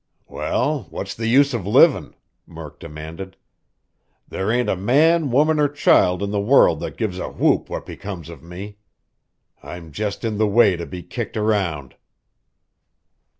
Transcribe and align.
"Well, 0.27 0.87
what's 0.89 1.13
the 1.13 1.27
use 1.27 1.53
of 1.53 1.67
livin'?" 1.67 2.15
Murk 2.47 2.79
demanded. 2.79 3.37
"There 4.27 4.49
ain't 4.51 4.67
a 4.67 4.75
man, 4.75 5.29
woman 5.29 5.59
or 5.59 5.69
child 5.69 6.23
in 6.23 6.31
the 6.31 6.39
world 6.41 6.79
that 6.79 6.97
gives 6.97 7.19
a 7.19 7.29
whoop 7.29 7.69
what 7.69 7.85
becomes 7.85 8.27
of 8.27 8.41
me. 8.41 8.77
I'm 9.61 9.91
just 9.91 10.25
in 10.25 10.39
the 10.39 10.47
way 10.47 10.75
to 10.75 10.87
be 10.87 11.03
kicked 11.03 11.37
around." 11.37 11.97